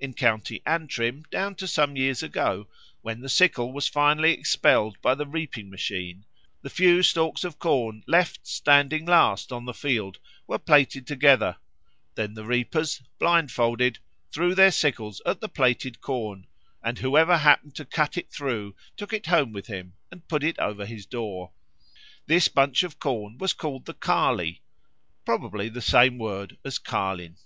In 0.00 0.14
County 0.14 0.62
Antrim, 0.64 1.24
down 1.30 1.54
to 1.56 1.68
some 1.68 1.94
years 1.94 2.22
ago, 2.22 2.68
when 3.02 3.20
the 3.20 3.28
sickle 3.28 3.70
was 3.70 3.86
finally 3.86 4.32
expelled 4.32 4.96
by 5.02 5.14
the 5.14 5.26
reaping 5.26 5.68
machine, 5.68 6.24
the 6.62 6.70
few 6.70 7.02
stalks 7.02 7.44
of 7.44 7.58
corn 7.58 8.02
left 8.06 8.46
standing 8.46 9.04
last 9.04 9.52
on 9.52 9.66
the 9.66 9.74
field 9.74 10.20
were 10.46 10.58
plaited 10.58 11.06
together; 11.06 11.58
then 12.14 12.32
the 12.32 12.46
reapers, 12.46 13.02
blindfolded, 13.18 13.98
threw 14.32 14.54
their 14.54 14.70
sickles 14.70 15.20
at 15.26 15.42
the 15.42 15.50
plaited 15.50 16.00
corn, 16.00 16.46
and 16.82 17.00
whoever 17.00 17.36
happened 17.36 17.74
to 17.74 17.84
cut 17.84 18.16
it 18.16 18.30
through 18.30 18.74
took 18.96 19.12
it 19.12 19.26
home 19.26 19.52
with 19.52 19.66
him 19.66 19.92
and 20.10 20.28
put 20.28 20.42
it 20.42 20.58
over 20.58 20.86
his 20.86 21.04
door. 21.04 21.52
This 22.26 22.48
bunch 22.48 22.84
of 22.84 22.98
corn 22.98 23.36
was 23.36 23.52
called 23.52 23.84
the 23.84 23.92
Carley 23.92 24.62
probably 25.26 25.68
the 25.68 25.82
same 25.82 26.16
word 26.16 26.56
as 26.64 26.78
Carlin. 26.78 27.36